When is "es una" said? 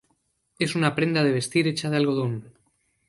0.57-0.95